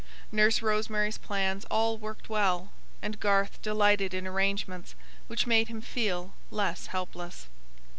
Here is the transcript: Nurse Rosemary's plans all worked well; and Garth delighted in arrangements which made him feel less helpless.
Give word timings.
Nurse 0.31 0.63
Rosemary's 0.63 1.19
plans 1.19 1.63
all 1.65 1.95
worked 1.95 2.27
well; 2.27 2.71
and 3.03 3.19
Garth 3.19 3.61
delighted 3.61 4.15
in 4.15 4.25
arrangements 4.25 4.95
which 5.27 5.45
made 5.45 5.67
him 5.67 5.79
feel 5.79 6.33
less 6.49 6.87
helpless. 6.87 7.45